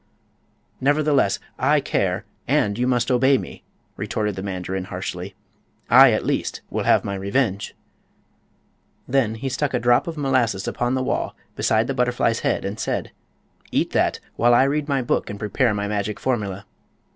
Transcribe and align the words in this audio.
"Nevertheless, 0.81 1.37
I 1.59 1.79
care! 1.79 2.25
and 2.47 2.75
you 2.79 2.87
must 2.87 3.11
obey 3.11 3.37
me," 3.37 3.63
retorted 3.97 4.35
the 4.35 4.41
mandarin, 4.41 4.85
harshly. 4.85 5.35
"I, 5.91 6.11
at 6.11 6.25
least, 6.25 6.61
will 6.71 6.85
have 6.85 7.05
my 7.05 7.13
revenge." 7.13 7.75
Then 9.07 9.35
he 9.35 9.47
stuck 9.47 9.75
a 9.75 9.79
drop 9.79 10.07
of 10.07 10.17
molasses 10.17 10.67
upon 10.67 10.95
the 10.95 11.03
wall 11.03 11.35
beside 11.55 11.85
the 11.85 11.93
butterfly's 11.93 12.39
head 12.39 12.65
and 12.65 12.79
said: 12.79 13.11
"Eat 13.71 13.91
that, 13.91 14.19
while 14.37 14.55
I 14.55 14.63
read 14.63 14.89
my 14.89 15.03
book 15.03 15.29
and 15.29 15.37
prepare 15.37 15.71
my 15.71 15.87
magic 15.87 16.19
formula." 16.19 16.65